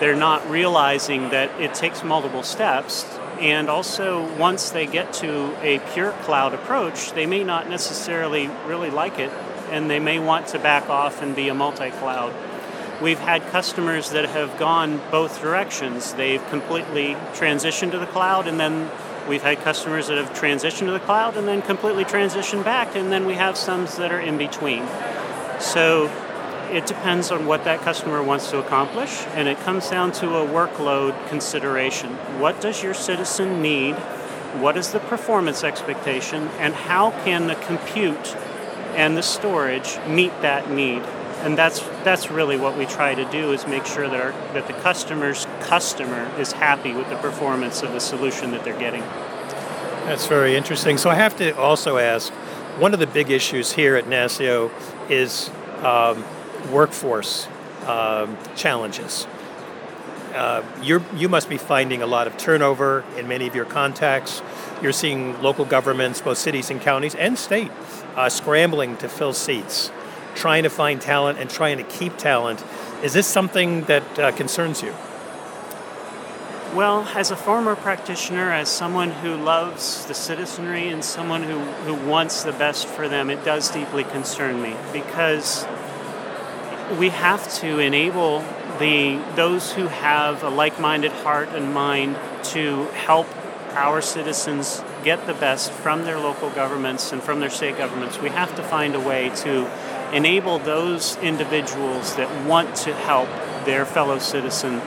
they're 0.00 0.16
not 0.16 0.48
realizing 0.50 1.30
that 1.30 1.50
it 1.60 1.74
takes 1.74 2.02
multiple 2.02 2.42
steps 2.42 3.04
and 3.40 3.68
also 3.68 4.36
once 4.36 4.70
they 4.70 4.86
get 4.86 5.12
to 5.12 5.54
a 5.62 5.78
pure 5.92 6.12
cloud 6.22 6.54
approach 6.54 7.12
they 7.12 7.26
may 7.26 7.44
not 7.44 7.68
necessarily 7.68 8.48
really 8.66 8.90
like 8.90 9.18
it 9.18 9.30
and 9.70 9.90
they 9.90 9.98
may 9.98 10.18
want 10.18 10.46
to 10.46 10.58
back 10.58 10.88
off 10.88 11.22
and 11.22 11.34
be 11.34 11.48
a 11.48 11.54
multi-cloud 11.54 12.32
we've 13.02 13.18
had 13.18 13.42
customers 13.50 14.10
that 14.10 14.26
have 14.26 14.58
gone 14.58 15.00
both 15.10 15.40
directions 15.40 16.14
they've 16.14 16.46
completely 16.48 17.14
transitioned 17.34 17.90
to 17.90 17.98
the 17.98 18.06
cloud 18.06 18.46
and 18.46 18.58
then 18.60 18.90
We've 19.28 19.42
had 19.42 19.60
customers 19.60 20.08
that 20.08 20.18
have 20.18 20.34
transitioned 20.34 20.86
to 20.86 20.90
the 20.90 21.00
cloud 21.00 21.38
and 21.38 21.48
then 21.48 21.62
completely 21.62 22.04
transitioned 22.04 22.62
back, 22.62 22.94
and 22.94 23.10
then 23.10 23.24
we 23.24 23.34
have 23.34 23.56
some 23.56 23.86
that 23.96 24.12
are 24.12 24.20
in 24.20 24.36
between. 24.36 24.86
So 25.60 26.10
it 26.74 26.86
depends 26.86 27.30
on 27.30 27.46
what 27.46 27.62
that 27.64 27.80
customer 27.82 28.20
wants 28.20 28.50
to 28.50 28.58
accomplish, 28.58 29.22
and 29.34 29.46
it 29.46 29.58
comes 29.60 29.88
down 29.88 30.10
to 30.10 30.26
a 30.38 30.46
workload 30.46 31.14
consideration. 31.28 32.10
What 32.40 32.60
does 32.60 32.82
your 32.82 32.94
citizen 32.94 33.62
need? 33.62 33.94
What 34.60 34.76
is 34.76 34.90
the 34.90 34.98
performance 34.98 35.62
expectation? 35.62 36.48
And 36.58 36.74
how 36.74 37.12
can 37.24 37.46
the 37.46 37.54
compute 37.54 38.34
and 38.96 39.16
the 39.16 39.22
storage 39.22 39.98
meet 40.08 40.32
that 40.42 40.68
need? 40.68 41.02
And 41.42 41.56
that's 41.56 41.80
that's 42.02 42.30
really 42.30 42.56
what 42.56 42.76
we 42.76 42.86
try 42.86 43.14
to 43.14 43.24
do 43.30 43.52
is 43.52 43.66
make 43.68 43.86
sure 43.86 44.08
that 44.08 44.20
our, 44.20 44.32
that 44.54 44.66
the 44.66 44.72
customer's 44.72 45.46
customer 45.60 46.28
is 46.40 46.52
happy 46.52 46.92
with 46.92 47.08
the 47.08 47.16
performance 47.16 47.82
of 47.82 47.92
the 47.92 48.00
solution 48.00 48.50
that 48.50 48.64
they're 48.64 48.78
getting. 48.78 49.02
That's 50.06 50.26
very 50.26 50.56
interesting. 50.56 50.98
So 50.98 51.08
I 51.08 51.14
have 51.14 51.36
to 51.36 51.56
also 51.56 51.98
ask, 51.98 52.32
one 52.78 52.94
of 52.94 53.00
the 53.00 53.06
big 53.06 53.30
issues 53.30 53.72
here 53.72 53.94
at 53.94 54.06
NASCIO 54.06 54.70
is 55.08 55.50
um, 55.82 56.24
workforce 56.70 57.48
um, 57.86 58.36
challenges. 58.56 59.26
Uh, 60.34 60.64
you 60.82 61.04
you 61.14 61.28
must 61.28 61.48
be 61.48 61.56
finding 61.56 62.02
a 62.02 62.06
lot 62.06 62.26
of 62.26 62.36
turnover 62.36 63.04
in 63.16 63.28
many 63.28 63.46
of 63.46 63.54
your 63.54 63.64
contacts. 63.64 64.42
You're 64.82 64.92
seeing 64.92 65.40
local 65.40 65.64
governments, 65.64 66.20
both 66.20 66.38
cities 66.38 66.70
and 66.70 66.80
counties 66.80 67.14
and 67.14 67.38
state, 67.38 67.70
uh, 68.16 68.28
scrambling 68.28 68.96
to 68.96 69.08
fill 69.08 69.32
seats, 69.32 69.92
trying 70.34 70.64
to 70.64 70.70
find 70.70 71.00
talent 71.00 71.38
and 71.38 71.48
trying 71.48 71.78
to 71.78 71.84
keep 71.84 72.16
talent. 72.16 72.64
Is 73.02 73.12
this 73.12 73.28
something 73.28 73.82
that 73.84 74.18
uh, 74.18 74.32
concerns 74.32 74.82
you? 74.82 74.92
Well, 76.74 77.02
as 77.14 77.30
a 77.30 77.36
former 77.36 77.76
practitioner, 77.76 78.50
as 78.50 78.68
someone 78.68 79.12
who 79.12 79.36
loves 79.36 80.04
the 80.06 80.14
citizenry 80.14 80.88
and 80.88 81.04
someone 81.04 81.44
who, 81.44 81.60
who 81.60 81.94
wants 81.94 82.42
the 82.42 82.50
best 82.50 82.88
for 82.88 83.06
them, 83.06 83.30
it 83.30 83.44
does 83.44 83.70
deeply 83.70 84.02
concern 84.02 84.60
me 84.60 84.74
because 84.92 85.64
we 86.98 87.10
have 87.10 87.52
to 87.60 87.78
enable 87.78 88.40
the 88.78 89.22
those 89.36 89.72
who 89.72 89.86
have 89.86 90.42
a 90.42 90.48
like-minded 90.48 91.12
heart 91.12 91.48
and 91.50 91.74
mind 91.74 92.16
to 92.42 92.84
help 92.86 93.26
our 93.74 94.00
citizens 94.00 94.82
get 95.02 95.26
the 95.26 95.34
best 95.34 95.72
from 95.72 96.04
their 96.04 96.18
local 96.18 96.50
governments 96.50 97.12
and 97.12 97.22
from 97.22 97.40
their 97.40 97.50
state 97.50 97.76
governments. 97.76 98.18
We 98.18 98.30
have 98.30 98.54
to 98.56 98.62
find 98.62 98.94
a 98.94 99.00
way 99.00 99.30
to 99.36 99.70
enable 100.14 100.58
those 100.60 101.16
individuals 101.18 102.14
that 102.16 102.46
want 102.46 102.74
to 102.76 102.94
help 102.94 103.28
their 103.64 103.84
fellow 103.84 104.18
citizen 104.18 104.80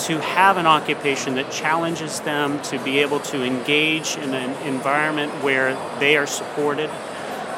to 0.00 0.18
have 0.20 0.56
an 0.56 0.66
occupation 0.66 1.34
that 1.34 1.50
challenges 1.50 2.20
them 2.20 2.60
to 2.62 2.78
be 2.78 3.00
able 3.00 3.20
to 3.20 3.44
engage 3.44 4.16
in 4.16 4.32
an 4.32 4.66
environment 4.66 5.30
where 5.44 5.74
they 5.98 6.16
are 6.16 6.26
supported 6.26 6.88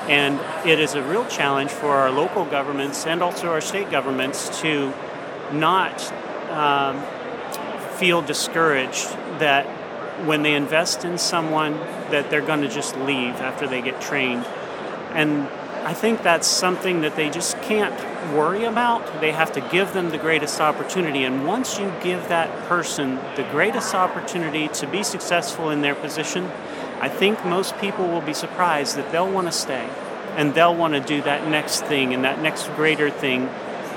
and 0.09 0.41
it 0.67 0.81
is 0.81 0.95
a 0.95 1.03
real 1.03 1.25
challenge 1.27 1.71
for 1.71 1.91
our 1.91 2.11
local 2.11 2.45
governments 2.45 3.07
and 3.07 3.23
also 3.23 3.49
our 3.49 3.61
state 3.61 3.91
governments 3.91 4.61
to 4.61 4.93
not 5.53 6.13
um, 6.51 7.01
feel 7.97 8.23
discouraged 8.23 9.09
that 9.39 9.67
when 10.27 10.43
they 10.43 10.55
invest 10.55 11.05
in 11.05 11.19
someone 11.19 11.75
that 12.11 12.31
they're 12.31 12.45
going 12.45 12.61
to 12.61 12.69
just 12.69 12.97
leave 12.99 13.35
after 13.37 13.67
they 13.67 13.81
get 13.81 14.01
trained. 14.01 14.45
And 15.15 15.49
I 15.85 15.95
think 15.95 16.23
that's 16.23 16.47
something 16.47 17.01
that 17.01 17.17
they 17.17 17.29
just 17.29 17.61
can't 17.63 17.95
worry 18.33 18.65
about. 18.65 19.21
They 19.21 19.33
have 19.33 19.53
to 19.53 19.61
give 19.61 19.93
them 19.93 20.11
the 20.11 20.19
greatest 20.19 20.61
opportunity. 20.61 21.25
And 21.25 21.47
once 21.47 21.79
you 21.79 21.93
give 22.03 22.29
that 22.29 22.51
person 22.69 23.17
the 23.37 23.43
greatest 23.51 23.95
opportunity 23.95 24.69
to 24.69 24.87
be 24.87 25.03
successful 25.03 25.71
in 25.71 25.81
their 25.81 25.97
position, 25.97 26.51
I 27.03 27.09
think 27.09 27.45
most 27.45 27.77
people 27.79 28.07
will 28.07 28.21
be 28.21 28.33
surprised 28.33 28.97
that 28.97 29.11
they'll 29.11 29.31
want 29.31 29.49
to 29.49 29.53
stay 29.53 29.91
and 30.37 30.55
they'll 30.55 30.75
want 30.75 30.95
to 30.95 31.01
do 31.01 31.21
that 31.23 31.49
next 31.49 31.85
thing 31.85 32.15
and 32.15 32.25
that 32.25 32.41
next 32.41 32.69
greater 32.77 33.11
thing 33.11 33.51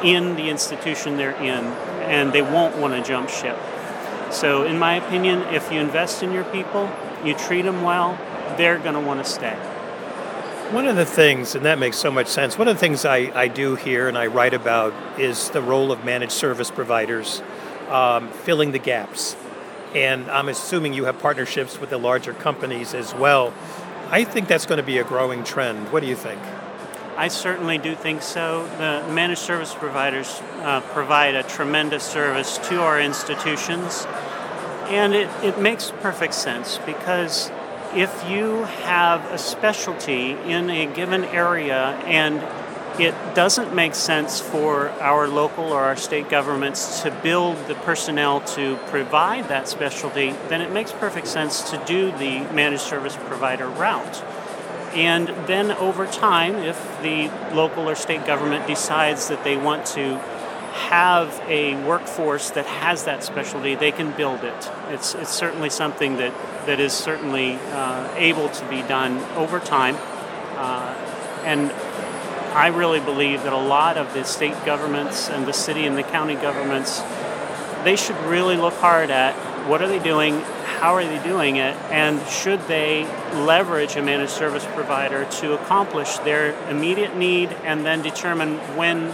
in 0.04 0.36
the 0.36 0.50
institution 0.50 1.16
they're 1.16 1.36
in, 1.36 1.64
and 2.04 2.34
they 2.34 2.42
won't 2.42 2.78
want 2.78 2.94
to 2.94 3.08
jump 3.08 3.30
ship. 3.30 3.58
So, 4.32 4.64
in 4.64 4.78
my 4.78 4.96
opinion, 4.96 5.42
if 5.54 5.72
you 5.72 5.80
invest 5.80 6.24
in 6.24 6.32
your 6.32 6.44
people, 6.46 6.92
you 7.24 7.36
treat 7.36 7.62
them 7.62 7.84
well, 7.84 8.18
they're 8.58 8.78
going 8.80 8.96
to 8.96 9.00
want 9.00 9.24
to 9.24 9.30
stay. 9.30 9.56
One 10.72 10.88
of 10.88 10.96
the 10.96 11.06
things, 11.06 11.56
and 11.56 11.64
that 11.66 11.80
makes 11.80 11.98
so 11.98 12.12
much 12.12 12.28
sense, 12.28 12.58
one 12.58 12.68
of 12.68 12.76
the 12.76 12.80
things 12.80 13.06
I, 13.06 13.32
I 13.40 13.48
do 13.48 13.76
here 13.76 14.08
and 14.08 14.18
I 14.18 14.26
write 14.26 14.54
about 14.54 14.94
is 15.20 15.52
the 15.52 15.62
role 15.62 15.92
of 15.92 16.04
managed 16.04 16.34
service 16.34 16.72
providers 16.72 17.42
um, 17.90 18.30
filling 18.30 18.72
the 18.72 18.80
gaps 18.80 19.36
and 19.96 20.30
I'm 20.30 20.50
assuming 20.50 20.94
you 20.94 21.06
have 21.06 21.20
partnerships 21.20 21.80
with 21.80 21.90
the 21.90 21.98
larger 21.98 22.34
companies 22.34 22.94
as 22.94 23.16
well. 23.16 23.54
I 24.10 24.26
think 24.26 24.48
that's 24.48 24.66
going 24.66 24.78
to 24.78 24.84
be 24.84 24.98
a 24.98 25.04
growing 25.04 25.44
trend. 25.44 25.92
What 25.92 26.02
do 26.02 26.08
you 26.08 26.16
think? 26.16 26.40
I 27.18 27.30
certainly 27.30 27.78
do 27.78 27.96
think 27.96 28.22
so. 28.22 28.68
The 28.78 29.14
managed 29.14 29.40
service 29.40 29.74
providers 29.74 30.42
uh, 30.60 30.82
provide 30.82 31.34
a 31.34 31.44
tremendous 31.44 32.04
service 32.04 32.58
to 32.68 32.82
our 32.82 33.00
institutions, 33.00 34.06
and 34.90 35.16
it, 35.16 35.30
it 35.42 35.60
makes 35.60 35.92
perfect 36.02 36.34
sense 36.34 36.78
because 36.86 37.50
if 37.94 38.30
you 38.30 38.66
have 38.84 39.24
a 39.32 39.38
specialty 39.38 40.32
in 40.32 40.70
a 40.70 40.86
given 40.94 41.24
area 41.24 41.92
and 42.06 42.42
it 43.00 43.14
doesn't 43.36 43.76
make 43.76 43.94
sense 43.94 44.40
for 44.40 44.90
our 45.02 45.28
local 45.28 45.66
or 45.66 45.82
our 45.82 45.98
state 45.98 46.30
governments 46.30 47.02
to 47.02 47.12
build 47.12 47.58
the 47.68 47.76
personnel 47.76 48.42
to 48.42 48.78
provide 48.88 49.50
that 49.50 49.68
specialty, 49.68 50.32
then 50.48 50.62
it 50.62 50.72
makes 50.72 50.92
perfect 50.94 51.28
sense 51.28 51.70
to 51.72 51.84
do 51.86 52.12
the 52.12 52.40
managed 52.54 52.84
service 52.84 53.18
provider 53.26 53.68
route. 53.68 54.24
And 54.94 55.28
then 55.46 55.72
over 55.72 56.08
time, 56.08 56.56
if 56.56 56.78
the 57.02 57.30
local 57.54 57.90
or 57.90 57.96
state 57.96 58.26
government 58.26 58.66
decides 58.66 59.28
that 59.28 59.44
they 59.44 59.58
want 59.58 59.86
to 59.88 60.18
have 60.76 61.42
a 61.48 61.76
workforce 61.86 62.52
that 62.52 62.66
has 62.66 63.04
that 63.04 63.24
specialty, 63.24 63.76
they 63.76 63.92
can 63.92 64.12
build 64.12 64.44
it. 64.44 64.72
It's, 64.90 65.16
it's 65.16 65.32
certainly 65.32 65.70
something 65.70 66.18
that, 66.18 66.34
that 66.66 66.80
is 66.80 66.94
certainly 66.94 67.56
uh, 67.72 68.14
able 68.16 68.48
to 68.50 68.70
be 68.70 68.82
done 68.84 69.18
over 69.36 69.60
time. 69.60 69.98
Uh, 70.58 70.94
and 71.44 71.72
I 72.56 72.68
really 72.68 73.02
believe 73.02 73.44
that 73.44 73.52
a 73.52 73.58
lot 73.58 73.98
of 73.98 74.14
the 74.14 74.24
state 74.24 74.56
governments 74.66 75.30
and 75.30 75.46
the 75.46 75.52
city 75.52 75.86
and 75.86 75.98
the 75.98 76.04
county 76.04 76.36
governments, 76.36 77.02
they 77.84 77.98
should 77.98 78.16
really 78.22 78.56
look 78.56 78.74
hard 78.76 79.12
at 79.12 79.34
what 79.68 79.82
are 79.82 79.90
they 79.90 80.00
doing, 80.00 80.40
how 80.40 80.94
are 80.94 81.04
they 81.04 81.22
doing 81.22 81.58
it, 81.58 81.76
and 81.92 82.26
should 82.28 82.62
they 82.68 83.04
leverage 83.34 83.98
a 83.98 84.02
managed 84.02 84.32
service 84.32 84.66
provider 84.74 85.26
to 85.26 85.54
accomplish 85.54 86.18
their 86.20 86.58
immediate 86.70 87.18
need 87.18 87.50
and 87.66 87.86
then 87.86 88.02
determine 88.02 88.58
when 88.78 89.12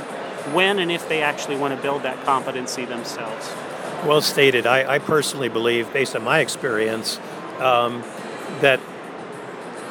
when 0.53 0.77
and 0.77 0.91
if 0.91 1.09
they 1.09 1.23
actually 1.23 1.55
want 1.55 1.75
to 1.75 1.81
build 1.81 2.03
that 2.03 2.23
competency 2.25 2.85
themselves. 2.85 3.51
Well 4.05 4.21
stated. 4.21 4.67
I, 4.67 4.95
I 4.95 4.99
personally 4.99 5.49
believe, 5.49 5.91
based 5.93 6.15
on 6.15 6.23
my 6.23 6.39
experience, 6.41 7.19
um, 7.59 8.03
that 8.59 8.79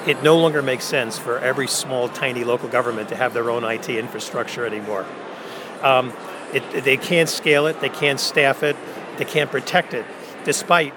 it 0.07 0.23
no 0.23 0.39
longer 0.39 0.63
makes 0.63 0.85
sense 0.85 1.19
for 1.19 1.39
every 1.39 1.67
small, 1.67 2.09
tiny 2.09 2.45
local 2.45 2.69
government 2.69 3.11
to 3.11 3.17
have 3.17 3.35
their 3.35 3.51
own 3.51 3.65
IT 3.65 3.89
infrastructure 3.89 4.65
anymore. 4.65 5.05
Um, 5.83 6.13
it, 6.53 6.85
they 6.85 6.97
can't 6.97 7.29
scale 7.29 7.67
it, 7.67 7.81
they 7.81 7.89
can't 7.89 8.19
staff 8.19 8.63
it, 8.63 8.77
they 9.19 9.25
can't 9.25 9.51
protect 9.51 9.95
it, 9.95 10.05
despite 10.45 10.95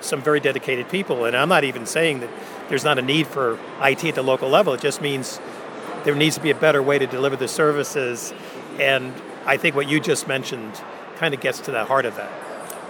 some 0.00 0.20
very 0.20 0.40
dedicated 0.40 0.88
people. 0.88 1.24
And 1.24 1.36
I'm 1.36 1.48
not 1.48 1.64
even 1.64 1.86
saying 1.86 2.20
that 2.20 2.30
there's 2.68 2.84
not 2.84 2.98
a 2.98 3.02
need 3.02 3.26
for 3.26 3.58
IT 3.80 4.04
at 4.04 4.14
the 4.14 4.22
local 4.22 4.48
level. 4.48 4.74
It 4.74 4.80
just 4.80 5.00
means 5.00 5.40
there 6.04 6.14
needs 6.14 6.36
to 6.36 6.42
be 6.42 6.50
a 6.50 6.54
better 6.54 6.82
way 6.82 6.98
to 6.98 7.06
deliver 7.06 7.36
the 7.36 7.48
services. 7.48 8.32
And 8.78 9.12
I 9.46 9.56
think 9.56 9.74
what 9.74 9.88
you 9.88 10.00
just 10.00 10.28
mentioned 10.28 10.80
kind 11.16 11.34
of 11.34 11.40
gets 11.40 11.60
to 11.60 11.70
the 11.70 11.84
heart 11.84 12.04
of 12.04 12.16
that. 12.16 12.30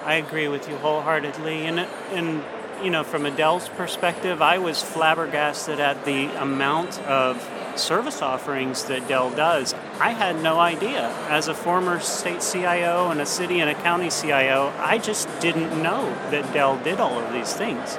I 0.05 0.15
agree 0.15 0.49
with 0.49 0.69
you 0.69 0.77
wholeheartedly. 0.77 1.67
And, 1.67 1.81
and 1.81 2.43
you 2.83 2.91
know, 2.91 3.05
from 3.05 3.23
Dell's 3.37 3.69
perspective, 3.69 4.43
I 4.43 4.59
was 4.59 4.83
flabbergasted 4.83 5.79
at 5.79 6.05
the 6.05 6.27
amount 6.41 6.99
of 7.03 7.49
service 7.77 8.21
offerings 8.21 8.85
that 8.85 9.07
Dell 9.09 9.31
does. 9.31 9.75
I 10.01 10.11
had 10.11 10.43
no 10.43 10.59
idea. 10.59 11.09
As 11.29 11.49
a 11.49 11.55
former 11.55 12.01
state 12.01 12.41
CIO 12.41 13.11
and 13.11 13.21
a 13.21 13.27
city 13.27 13.61
and 13.61 13.71
a 13.71 13.75
county 13.75 14.11
CIO, 14.11 14.73
I 14.79 14.99
just 14.99 15.29
didn't 15.41 15.81
know 15.83 16.05
that 16.31 16.53
Dell 16.53 16.77
did 16.79 16.99
all 16.99 17.19
of 17.19 17.33
these 17.33 17.53
things. 17.53 17.99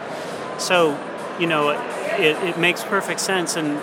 So, 0.58 1.00
you 1.40 1.48
know, 1.48 1.70
it, 1.70 2.38
it 2.44 2.58
makes 2.58 2.84
perfect 2.84 3.22
sense. 3.22 3.56
And 3.56 3.78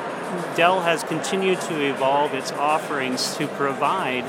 Dell 0.55 0.83
has 0.83 1.03
continued 1.03 1.61
to 1.63 1.81
evolve 1.81 2.35
its 2.35 2.53
offerings 2.53 3.37
to 3.37 3.47
provide 3.49 4.25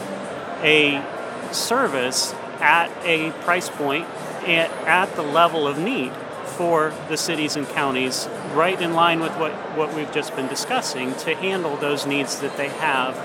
a 0.63 1.03
service 1.51 2.33
at 2.59 2.89
a 3.03 3.31
price 3.43 3.69
point 3.69 4.07
at, 4.47 4.71
at 4.87 5.15
the 5.15 5.21
level 5.21 5.67
of 5.67 5.77
need 5.77 6.11
for 6.57 6.93
the 7.09 7.17
cities 7.17 7.55
and 7.55 7.67
counties, 7.69 8.27
right 8.53 8.79
in 8.81 8.93
line 8.93 9.19
with 9.19 9.31
what, 9.37 9.51
what 9.77 9.93
we've 9.93 10.11
just 10.11 10.35
been 10.35 10.47
discussing, 10.47 11.13
to 11.15 11.35
handle 11.35 11.77
those 11.77 12.05
needs 12.05 12.39
that 12.39 12.57
they 12.57 12.69
have. 12.69 13.17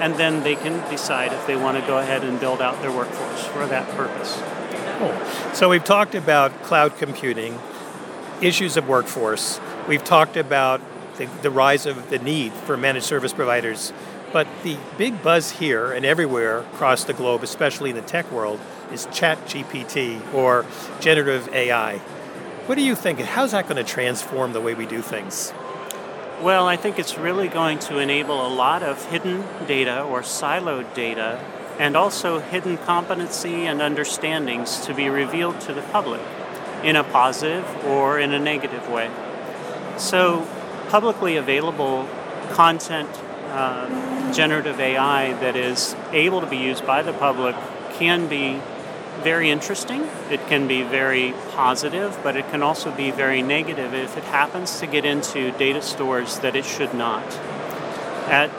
And 0.00 0.16
then 0.16 0.42
they 0.42 0.56
can 0.56 0.88
decide 0.90 1.32
if 1.32 1.46
they 1.46 1.56
want 1.56 1.78
to 1.80 1.86
go 1.86 1.98
ahead 1.98 2.24
and 2.24 2.40
build 2.40 2.60
out 2.60 2.80
their 2.82 2.90
workforce 2.90 3.44
for 3.46 3.66
that 3.66 3.88
purpose. 3.96 4.40
Cool. 4.98 5.54
So 5.54 5.68
we've 5.68 5.84
talked 5.84 6.14
about 6.14 6.62
cloud 6.62 6.96
computing, 6.98 7.58
issues 8.40 8.76
of 8.76 8.88
workforce. 8.88 9.60
We've 9.86 10.04
talked 10.04 10.36
about 10.36 10.80
the, 11.18 11.26
the 11.42 11.50
rise 11.50 11.86
of 11.86 12.10
the 12.10 12.18
need 12.18 12.52
for 12.52 12.76
managed 12.76 13.06
service 13.06 13.32
providers 13.32 13.92
But 14.32 14.46
the 14.62 14.78
big 14.96 15.22
buzz 15.22 15.50
here 15.50 15.92
and 15.92 16.06
everywhere 16.06 16.60
across 16.60 17.04
the 17.04 17.12
globe, 17.12 17.42
especially 17.42 17.90
in 17.90 17.96
the 17.96 18.02
tech 18.02 18.30
world, 18.32 18.60
is 18.90 19.06
ChatGPT 19.08 20.32
or 20.32 20.64
generative 21.00 21.48
AI. 21.52 22.00
What 22.66 22.76
do 22.76 22.82
you 22.84 22.94
think? 22.94 23.18
How's 23.18 23.50
that 23.50 23.64
going 23.64 23.84
to 23.84 23.84
transform 23.84 24.52
the 24.52 24.60
way 24.60 24.74
we 24.74 24.86
do 24.86 25.02
things? 25.02 25.52
Well, 26.40 26.68
I 26.68 26.76
think 26.76 26.96
it's 26.96 27.18
really 27.18 27.48
going 27.48 27.80
to 27.80 27.98
enable 27.98 28.46
a 28.46 28.46
lot 28.46 28.84
of 28.84 29.04
hidden 29.10 29.44
data 29.66 30.02
or 30.04 30.20
siloed 30.20 30.94
data 30.94 31.44
and 31.80 31.96
also 31.96 32.38
hidden 32.38 32.78
competency 32.78 33.66
and 33.66 33.82
understandings 33.82 34.86
to 34.86 34.94
be 34.94 35.08
revealed 35.08 35.60
to 35.62 35.74
the 35.74 35.82
public 35.82 36.20
in 36.84 36.94
a 36.94 37.02
positive 37.02 37.66
or 37.84 38.20
in 38.20 38.32
a 38.32 38.38
negative 38.38 38.88
way. 38.88 39.10
So, 39.96 40.46
publicly 40.88 41.36
available 41.36 42.08
content, 42.50 43.10
uh, 43.48 44.32
generative 44.32 44.78
AI 44.78 45.32
that 45.32 45.56
is 45.56 45.96
able 46.12 46.40
to 46.40 46.46
be 46.46 46.58
used 46.58 46.86
by 46.86 47.02
the 47.02 47.12
public 47.12 47.56
can 47.94 48.28
be 48.28 48.60
very 49.22 49.50
interesting. 49.50 50.08
It 50.30 50.46
can 50.48 50.66
be 50.66 50.82
very 50.82 51.34
positive, 51.50 52.18
but 52.22 52.36
it 52.36 52.48
can 52.50 52.62
also 52.62 52.90
be 52.90 53.10
very 53.10 53.42
negative 53.42 53.94
if 53.94 54.16
it 54.16 54.24
happens 54.24 54.80
to 54.80 54.86
get 54.86 55.04
into 55.04 55.52
data 55.52 55.82
stores 55.82 56.38
that 56.40 56.56
it 56.56 56.64
should 56.64 56.94
not. 56.94 57.24
At 58.28 58.50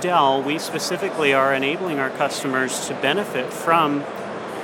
Dell, 0.00 0.42
we 0.42 0.58
specifically 0.58 1.34
are 1.34 1.54
enabling 1.54 1.98
our 1.98 2.10
customers 2.10 2.88
to 2.88 2.94
benefit 2.94 3.52
from 3.52 4.04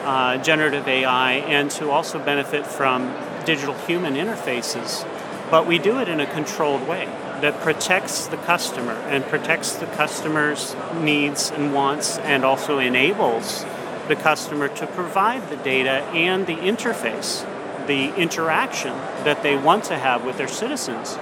uh, 0.04 0.38
generative 0.38 0.86
AI 0.88 1.32
and 1.34 1.70
to 1.72 1.90
also 1.90 2.18
benefit 2.18 2.66
from 2.66 3.14
digital 3.44 3.74
human 3.86 4.14
interfaces, 4.14 5.06
but 5.50 5.66
we 5.66 5.78
do 5.78 5.98
it 5.98 6.08
in 6.08 6.20
a 6.20 6.26
controlled 6.26 6.86
way 6.88 7.06
that 7.40 7.60
protects 7.60 8.26
the 8.28 8.36
customer 8.38 8.92
and 8.92 9.24
protects 9.26 9.74
the 9.74 9.86
customer's 9.86 10.74
needs 10.94 11.50
and 11.50 11.74
wants 11.74 12.18
and 12.18 12.44
also 12.44 12.78
enables 12.78 13.64
the 14.08 14.16
customer 14.16 14.68
to 14.68 14.86
provide 14.88 15.48
the 15.50 15.56
data 15.56 16.02
and 16.12 16.46
the 16.46 16.56
interface, 16.56 17.44
the 17.86 18.14
interaction 18.16 18.92
that 19.24 19.42
they 19.42 19.56
want 19.56 19.84
to 19.84 19.98
have 19.98 20.24
with 20.24 20.38
their 20.38 20.48
citizens. 20.48 21.18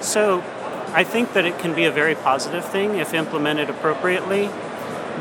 So 0.00 0.42
I 0.92 1.04
think 1.04 1.34
that 1.34 1.44
it 1.44 1.58
can 1.58 1.74
be 1.74 1.84
a 1.84 1.92
very 1.92 2.14
positive 2.14 2.64
thing 2.64 2.96
if 2.96 3.14
implemented 3.14 3.70
appropriately, 3.70 4.50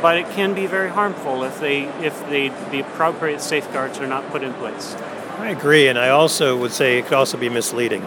but 0.01 0.17
it 0.17 0.29
can 0.31 0.53
be 0.53 0.65
very 0.65 0.89
harmful 0.89 1.43
if 1.43 1.59
they 1.59 1.83
if 2.03 2.17
they, 2.29 2.49
the 2.71 2.79
appropriate 2.79 3.41
safeguards 3.41 3.99
are 3.99 4.07
not 4.07 4.29
put 4.31 4.43
in 4.43 4.53
place. 4.53 4.95
I 5.37 5.49
agree, 5.49 5.87
and 5.87 5.97
I 5.97 6.09
also 6.09 6.57
would 6.57 6.71
say 6.71 6.99
it 6.99 7.03
could 7.05 7.13
also 7.13 7.37
be 7.37 7.49
misleading. 7.49 8.05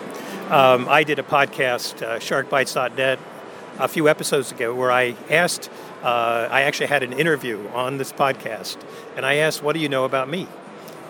Um, 0.51 0.87
I 0.89 1.03
did 1.03 1.19
a 1.19 1.23
podcast, 1.23 2.03
uh, 2.03 2.19
SharkBites.net, 2.19 3.19
a 3.79 3.89
few 3.89 4.07
episodes 4.09 4.53
ago 4.53 4.75
where 4.75 4.93
I 4.93 5.17
asked 5.31 5.71
uh, 6.03 6.49
I 6.51 6.63
actually 6.63 6.87
had 6.87 7.03
an 7.03 7.13
interview 7.13 7.69
on 7.75 7.99
this 7.99 8.13
podcast, 8.13 8.77
and 9.17 9.25
I 9.25 9.37
asked, 9.37 9.63
"What 9.63 9.75
do 9.75 9.81
you 9.81 9.89
know 9.89 10.05
about 10.05 10.29
me?" 10.29 10.49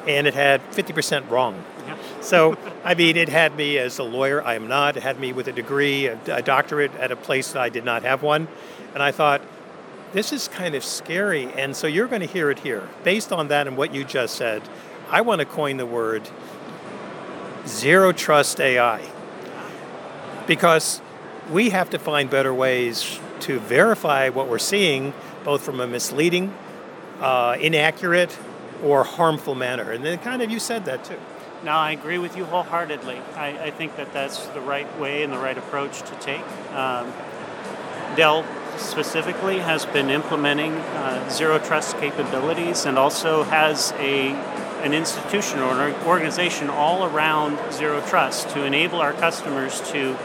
And 0.06 0.26
it 0.26 0.34
had 0.34 0.61
50% 0.72 1.30
wrong. 1.30 1.64
Yeah. 1.87 1.96
So, 2.20 2.58
I 2.84 2.94
mean, 2.94 3.16
it 3.16 3.28
had 3.28 3.56
me 3.56 3.78
as 3.78 3.99
a 3.99 4.02
lawyer. 4.02 4.42
I 4.42 4.54
am 4.54 4.66
not. 4.66 4.96
It 4.96 5.02
had 5.02 5.20
me 5.20 5.32
with 5.32 5.46
a 5.46 5.52
degree, 5.52 6.06
a, 6.06 6.18
a 6.26 6.42
doctorate 6.42 6.94
at 6.96 7.12
a 7.12 7.16
place 7.16 7.52
that 7.52 7.62
I 7.62 7.68
did 7.68 7.84
not 7.84 8.02
have 8.02 8.22
one. 8.22 8.49
And 8.94 9.02
I 9.02 9.12
thought, 9.12 9.42
this 10.12 10.32
is 10.32 10.49
kind 10.49 10.75
of 10.75 10.84
scary. 10.84 11.52
And 11.52 11.75
so 11.75 11.87
you're 11.87 12.08
going 12.08 12.20
to 12.20 12.26
hear 12.26 12.50
it 12.50 12.61
here. 12.61 12.88
Based 13.04 13.32
on 13.32 13.49
that 13.49 13.66
and 13.66 13.76
what 13.76 13.94
you 13.94 14.04
just 14.04 14.34
said, 14.34 14.62
I 15.08 15.20
want 15.20 15.40
to 15.40 15.44
coin 15.44 15.76
the 15.76 15.87
word 15.87 16.28
zero 17.66 18.12
trust 18.12 18.61
AI. 18.61 19.02
Because 20.46 21.00
we 21.50 21.70
have 21.70 21.90
to 21.90 21.99
find 21.99 22.28
better 22.28 22.52
ways 22.52 23.18
to 23.42 23.58
verify 23.61 24.28
what 24.28 24.49
we're 24.49 24.58
seeing, 24.58 25.12
both 25.44 25.62
from 25.62 25.80
a 25.80 25.87
misleading, 25.87 26.54
uh, 27.20 27.56
inaccurate, 27.61 28.37
or 28.82 29.04
harmful 29.04 29.54
manner. 29.54 29.92
And 29.92 30.04
then, 30.04 30.18
kind 30.18 30.42
of, 30.42 30.50
you 30.50 30.58
said 30.58 30.84
that 30.87 31.04
too. 31.04 31.18
No, 31.64 31.72
I 31.72 31.92
agree 31.92 32.18
with 32.18 32.37
you 32.37 32.44
wholeheartedly. 32.44 33.20
I, 33.37 33.66
I 33.66 33.70
think 33.70 33.96
that 33.96 34.12
that's 34.12 34.46
the 34.49 34.61
right 34.61 34.99
way 34.99 35.22
and 35.22 35.32
the 35.32 35.38
right 35.38 35.56
approach 35.56 36.02
to 36.02 36.14
take. 36.16 36.42
Um, 36.72 37.12
Dell 38.16 38.44
specifically 38.78 39.59
has 39.61 39.87
been 39.87 40.11
implementing 40.11 40.72
uh, 40.72 41.28
zero 41.31 41.59
trust 41.59 41.98
capabilities 41.98 42.85
and 42.85 42.98
also 42.98 43.44
has 43.44 43.92
a 43.98 44.31
an 44.83 44.92
institution 44.92 45.61
or 45.61 45.81
an 45.81 45.94
organization 46.07 46.68
all 46.68 47.05
around 47.05 47.57
zero 47.72 48.00
trust 48.09 48.48
to 48.50 48.64
enable 48.64 49.00
our 49.00 49.12
customers 49.12 49.81
to 49.92 50.16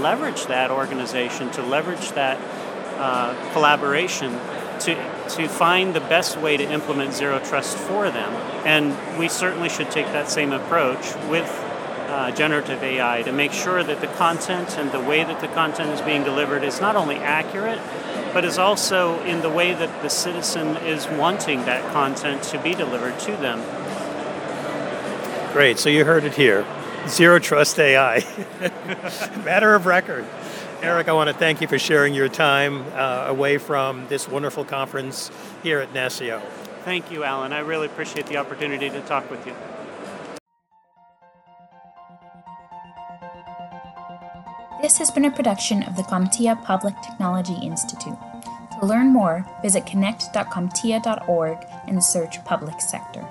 leverage 0.00 0.46
that 0.46 0.70
organization, 0.70 1.50
to 1.50 1.62
leverage 1.62 2.10
that 2.12 2.38
uh, 2.98 3.52
collaboration 3.52 4.32
to, 4.80 4.94
to 5.30 5.48
find 5.48 5.94
the 5.94 6.00
best 6.00 6.38
way 6.38 6.56
to 6.56 6.64
implement 6.64 7.14
zero 7.14 7.38
trust 7.40 7.76
for 7.76 8.10
them. 8.10 8.32
And 8.66 9.18
we 9.18 9.28
certainly 9.28 9.68
should 9.68 9.90
take 9.90 10.06
that 10.06 10.28
same 10.28 10.52
approach 10.52 11.14
with 11.28 11.48
uh, 12.08 12.30
generative 12.30 12.82
AI 12.82 13.22
to 13.22 13.32
make 13.32 13.52
sure 13.52 13.82
that 13.82 14.00
the 14.00 14.06
content 14.06 14.78
and 14.78 14.92
the 14.92 15.00
way 15.00 15.24
that 15.24 15.40
the 15.40 15.48
content 15.48 15.90
is 15.90 16.00
being 16.00 16.22
delivered 16.24 16.62
is 16.62 16.80
not 16.80 16.96
only 16.96 17.16
accurate, 17.16 17.80
but 18.32 18.44
is 18.44 18.58
also 18.58 19.20
in 19.24 19.40
the 19.42 19.50
way 19.50 19.72
that 19.74 20.02
the 20.02 20.08
citizen 20.08 20.76
is 20.78 21.06
wanting 21.08 21.60
that 21.64 21.92
content 21.92 22.42
to 22.42 22.58
be 22.62 22.74
delivered 22.74 23.18
to 23.18 23.32
them. 23.32 23.60
Great, 25.52 25.78
so 25.78 25.88
you 25.88 26.04
heard 26.04 26.24
it 26.24 26.34
here. 26.34 26.66
Zero 27.08 27.38
Trust 27.38 27.78
AI. 27.78 28.24
Matter 29.44 29.74
of 29.74 29.86
record. 29.86 30.24
Eric, 30.82 31.08
I 31.08 31.12
want 31.12 31.28
to 31.28 31.34
thank 31.34 31.60
you 31.60 31.68
for 31.68 31.78
sharing 31.78 32.14
your 32.14 32.28
time 32.28 32.84
uh, 32.94 33.26
away 33.28 33.58
from 33.58 34.06
this 34.08 34.28
wonderful 34.28 34.64
conference 34.64 35.30
here 35.62 35.80
at 35.80 35.92
NASCIO. 35.94 36.40
Thank 36.84 37.10
you, 37.10 37.24
Alan. 37.24 37.52
I 37.52 37.60
really 37.60 37.86
appreciate 37.86 38.26
the 38.26 38.36
opportunity 38.36 38.90
to 38.90 39.00
talk 39.02 39.28
with 39.30 39.44
you. 39.46 39.54
This 44.82 44.98
has 44.98 45.10
been 45.10 45.24
a 45.24 45.30
production 45.30 45.82
of 45.82 45.96
the 45.96 46.02
CompTIA 46.02 46.62
Public 46.62 46.94
Technology 47.02 47.56
Institute. 47.62 48.18
To 48.78 48.86
learn 48.86 49.08
more, 49.08 49.46
visit 49.62 49.86
connect.comptia.org 49.86 51.58
and 51.88 52.04
search 52.04 52.44
Public 52.44 52.80
Sector. 52.80 53.26